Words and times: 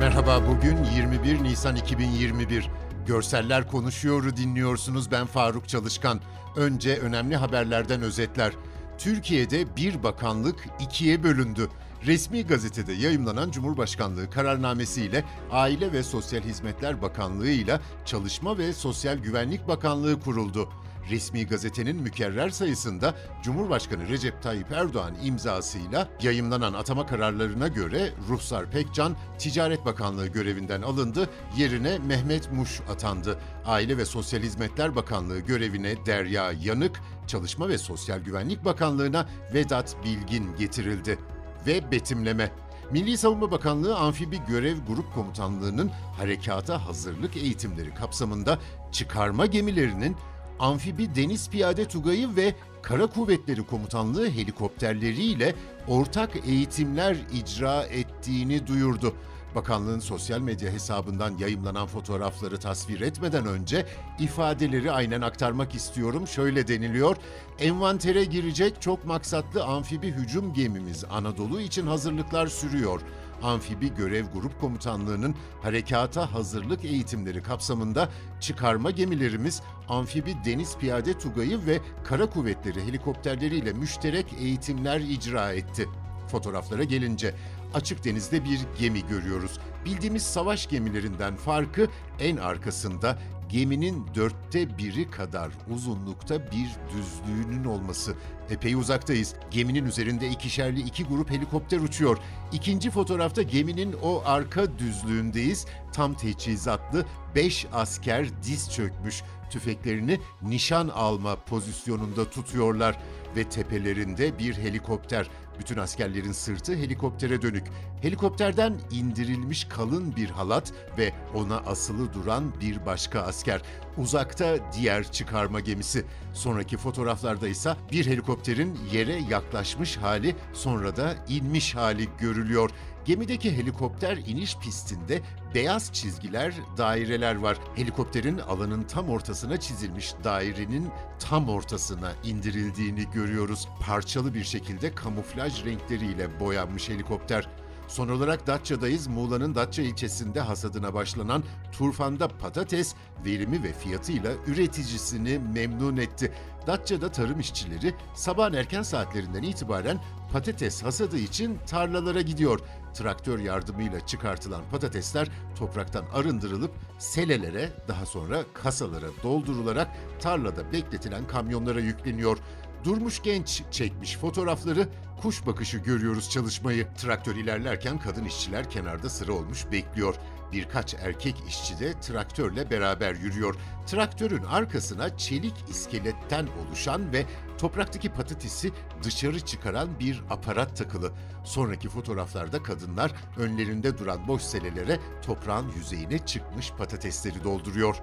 Merhaba 0.00 0.42
bugün 0.48 0.84
21 0.84 1.42
Nisan 1.42 1.76
2021. 1.76 2.70
Görseller 3.06 3.68
konuşuyoru 3.68 4.36
dinliyorsunuz 4.36 5.10
ben 5.10 5.26
Faruk 5.26 5.68
Çalışkan. 5.68 6.20
Önce 6.56 6.96
önemli 6.96 7.36
haberlerden 7.36 8.02
özetler. 8.02 8.52
Türkiye'de 8.98 9.76
bir 9.76 10.02
bakanlık 10.02 10.68
ikiye 10.80 11.22
bölündü. 11.22 11.68
Resmi 12.06 12.46
gazetede 12.46 12.92
yayımlanan 12.92 13.50
Cumhurbaşkanlığı 13.50 14.30
kararnamesiyle 14.30 15.24
Aile 15.50 15.92
ve 15.92 16.02
Sosyal 16.02 16.42
Hizmetler 16.42 17.02
Bakanlığı 17.02 17.50
ile 17.50 17.80
Çalışma 18.04 18.58
ve 18.58 18.72
Sosyal 18.72 19.16
Güvenlik 19.16 19.68
Bakanlığı 19.68 20.20
kuruldu. 20.20 20.68
Resmi 21.10 21.46
gazetenin 21.46 21.96
mükerrer 21.96 22.50
sayısında 22.50 23.14
Cumhurbaşkanı 23.42 24.08
Recep 24.08 24.42
Tayyip 24.42 24.72
Erdoğan 24.72 25.14
imzasıyla 25.24 26.08
yayımlanan 26.22 26.72
atama 26.72 27.06
kararlarına 27.06 27.68
göre 27.68 28.12
Ruhsar 28.28 28.70
Pekcan 28.70 29.16
Ticaret 29.38 29.84
Bakanlığı 29.84 30.26
görevinden 30.26 30.82
alındı, 30.82 31.30
yerine 31.56 31.98
Mehmet 31.98 32.52
Muş 32.52 32.80
atandı. 32.92 33.38
Aile 33.66 33.96
ve 33.96 34.04
Sosyal 34.04 34.42
Hizmetler 34.42 34.96
Bakanlığı 34.96 35.38
görevine 35.38 36.06
Derya 36.06 36.52
Yanık, 36.52 37.00
Çalışma 37.26 37.68
ve 37.68 37.78
Sosyal 37.78 38.18
Güvenlik 38.18 38.64
Bakanlığı'na 38.64 39.28
Vedat 39.54 39.96
Bilgin 40.04 40.56
getirildi. 40.56 41.18
Ve 41.66 41.90
betimleme 41.90 42.52
Milli 42.90 43.18
Savunma 43.18 43.50
Bakanlığı 43.50 43.96
Amfibi 43.96 44.40
Görev 44.48 44.76
Grup 44.88 45.14
Komutanlığı'nın 45.14 45.90
harekata 46.16 46.86
hazırlık 46.86 47.36
eğitimleri 47.36 47.94
kapsamında 47.94 48.58
çıkarma 48.92 49.46
gemilerinin 49.46 50.16
Amfibi 50.58 51.14
Deniz 51.14 51.50
Piyade 51.50 51.84
Tugayı 51.84 52.36
ve 52.36 52.54
Kara 52.82 53.06
Kuvvetleri 53.06 53.66
Komutanlığı 53.66 54.30
helikopterleriyle 54.30 55.54
ortak 55.88 56.30
eğitimler 56.46 57.16
icra 57.32 57.82
ettiğini 57.82 58.66
duyurdu. 58.66 59.14
Bakanlığın 59.54 60.00
sosyal 60.00 60.40
medya 60.40 60.72
hesabından 60.72 61.38
yayımlanan 61.38 61.86
fotoğrafları 61.86 62.60
tasvir 62.60 63.00
etmeden 63.00 63.46
önce 63.46 63.86
ifadeleri 64.18 64.92
aynen 64.92 65.20
aktarmak 65.20 65.74
istiyorum. 65.74 66.26
Şöyle 66.26 66.68
deniliyor. 66.68 67.16
Envantere 67.58 68.24
girecek 68.24 68.82
çok 68.82 69.04
maksatlı 69.04 69.64
amfibi 69.64 70.06
hücum 70.06 70.54
gemimiz 70.54 71.04
Anadolu 71.10 71.60
için 71.60 71.86
hazırlıklar 71.86 72.46
sürüyor. 72.46 73.00
Amfibi 73.42 73.94
Görev 73.94 74.24
Grup 74.26 74.60
Komutanlığı'nın 74.60 75.34
harekata 75.62 76.34
hazırlık 76.34 76.84
eğitimleri 76.84 77.42
kapsamında 77.42 78.08
çıkarma 78.40 78.90
gemilerimiz 78.90 79.62
Amfibi 79.88 80.34
Deniz 80.44 80.78
Piyade 80.78 81.18
Tugayı 81.18 81.66
ve 81.66 81.78
Kara 82.04 82.30
Kuvvetleri 82.30 82.82
helikopterleriyle 82.82 83.72
müşterek 83.72 84.26
eğitimler 84.40 85.00
icra 85.00 85.52
etti. 85.52 85.88
Fotoğraflara 86.28 86.84
gelince 86.84 87.34
açık 87.74 88.04
denizde 88.04 88.44
bir 88.44 88.60
gemi 88.80 89.06
görüyoruz. 89.06 89.58
Bildiğimiz 89.84 90.22
savaş 90.22 90.68
gemilerinden 90.68 91.36
farkı 91.36 91.88
en 92.20 92.36
arkasında 92.36 93.18
geminin 93.48 94.06
dörtte 94.14 94.78
biri 94.78 95.10
kadar 95.10 95.50
uzunlukta 95.74 96.38
bir 96.50 96.68
düzlüğünün 96.92 97.64
olması. 97.64 98.14
Epey 98.50 98.74
uzaktayız. 98.74 99.34
Geminin 99.50 99.86
üzerinde 99.86 100.28
ikişerli 100.28 100.80
iki 100.80 101.04
grup 101.04 101.30
helikopter 101.30 101.78
uçuyor. 101.78 102.18
İkinci 102.52 102.90
fotoğrafta 102.90 103.42
geminin 103.42 103.96
o 104.02 104.22
arka 104.24 104.78
düzlüğündeyiz. 104.78 105.66
Tam 105.92 106.14
teçhizatlı 106.14 107.06
beş 107.34 107.66
asker 107.72 108.42
diz 108.42 108.72
çökmüş. 108.72 109.22
Tüfeklerini 109.50 110.20
nişan 110.42 110.88
alma 110.88 111.36
pozisyonunda 111.36 112.30
tutuyorlar 112.30 112.98
ve 113.36 113.44
tepelerinde 113.44 114.38
bir 114.38 114.58
helikopter. 114.58 115.30
Bütün 115.58 115.76
askerlerin 115.76 116.32
sırtı 116.32 116.76
helikoptere 116.76 117.42
dönük. 117.42 117.64
Helikopterden 118.02 118.80
indirilmiş 118.90 119.64
kalın 119.64 120.16
bir 120.16 120.30
halat 120.30 120.72
ve 120.98 121.12
ona 121.34 121.56
asılı 121.56 122.12
duran 122.12 122.60
bir 122.60 122.86
başka 122.86 123.20
asker. 123.20 123.62
Uzakta 123.96 124.56
diğer 124.72 125.12
çıkarma 125.12 125.60
gemisi. 125.60 126.04
Sonraki 126.34 126.76
fotoğraflarda 126.76 127.48
ise 127.48 127.76
bir 127.92 128.06
helikopterin 128.06 128.78
yere 128.92 129.20
yaklaşmış 129.30 129.96
hali 129.96 130.36
sonra 130.52 130.96
da 130.96 131.14
inmiş 131.28 131.74
hali 131.74 132.08
görülüyor. 132.18 132.70
Gemideki 133.04 133.56
helikopter 133.56 134.16
iniş 134.16 134.58
pistinde 134.58 135.22
beyaz 135.54 135.92
çizgiler, 135.92 136.54
daireler 136.76 137.34
var. 137.34 137.58
Helikopterin 137.76 138.38
alanın 138.38 138.82
tam 138.82 139.08
ortasına 139.08 139.60
çizilmiş 139.60 140.14
dairenin 140.24 140.88
tam 141.18 141.48
ortasına 141.48 142.12
indirildiğini 142.24 143.04
görüyoruz. 143.14 143.68
Parçalı 143.80 144.34
bir 144.34 144.44
şekilde 144.44 144.94
kamuflaj 144.94 145.47
renkleriyle 145.64 146.40
boyanmış 146.40 146.88
helikopter. 146.88 147.48
Son 147.88 148.08
olarak 148.08 148.46
Datça'dayız. 148.46 149.06
Muğla'nın 149.06 149.54
Datça 149.54 149.82
ilçesinde 149.82 150.40
hasadına 150.40 150.94
başlanan 150.94 151.44
turfanda 151.72 152.28
patates 152.28 152.94
verimi 153.24 153.62
ve 153.62 153.72
fiyatıyla 153.72 154.32
üreticisini 154.46 155.38
memnun 155.38 155.96
etti. 155.96 156.32
Datça'da 156.66 157.12
tarım 157.12 157.40
işçileri 157.40 157.94
sabahın 158.14 158.52
erken 158.52 158.82
saatlerinden 158.82 159.42
itibaren 159.42 160.00
patates 160.32 160.82
hasadı 160.82 161.18
için 161.18 161.58
tarlalara 161.66 162.20
gidiyor. 162.20 162.60
Traktör 162.94 163.38
yardımıyla 163.38 164.06
çıkartılan 164.06 164.62
patatesler 164.70 165.28
topraktan 165.58 166.04
arındırılıp 166.12 166.70
selelere 166.98 167.72
daha 167.88 168.06
sonra 168.06 168.44
kasalara 168.54 169.06
doldurularak 169.22 169.88
tarlada 170.20 170.72
bekletilen 170.72 171.26
kamyonlara 171.26 171.80
yükleniyor. 171.80 172.38
Durmuş 172.84 173.22
genç 173.22 173.62
çekmiş 173.70 174.16
fotoğrafları, 174.16 174.88
kuş 175.22 175.46
bakışı 175.46 175.78
görüyoruz 175.78 176.30
çalışmayı. 176.30 176.86
Traktör 176.94 177.36
ilerlerken 177.36 177.98
kadın 177.98 178.24
işçiler 178.24 178.70
kenarda 178.70 179.08
sıra 179.10 179.32
olmuş 179.32 179.66
bekliyor. 179.72 180.14
Birkaç 180.52 180.94
erkek 180.94 181.36
işçi 181.48 181.80
de 181.80 182.00
traktörle 182.00 182.70
beraber 182.70 183.14
yürüyor. 183.14 183.54
Traktörün 183.86 184.44
arkasına 184.44 185.16
çelik 185.16 185.54
iskeletten 185.70 186.46
oluşan 186.46 187.12
ve 187.12 187.26
topraktaki 187.58 188.08
patatesi 188.08 188.72
dışarı 189.02 189.40
çıkaran 189.40 190.00
bir 190.00 190.22
aparat 190.30 190.76
takılı. 190.76 191.12
Sonraki 191.44 191.88
fotoğraflarda 191.88 192.62
kadınlar 192.62 193.12
önlerinde 193.36 193.98
duran 193.98 194.28
boş 194.28 194.42
selelere 194.42 195.00
toprağın 195.26 195.72
yüzeyine 195.76 196.18
çıkmış 196.18 196.70
patatesleri 196.70 197.44
dolduruyor. 197.44 197.96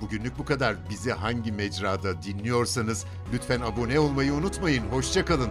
Bugünlük 0.00 0.38
bu 0.38 0.44
kadar. 0.44 0.76
Bizi 0.90 1.12
hangi 1.12 1.52
mecrada 1.52 2.22
dinliyorsanız 2.22 3.04
lütfen 3.32 3.60
abone 3.60 4.00
olmayı 4.00 4.32
unutmayın. 4.32 4.84
Hoşçakalın. 4.90 5.50